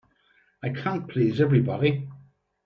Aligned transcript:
I 0.63 0.69
can't 0.69 1.07
please 1.07 1.39
everybody. 1.39 2.07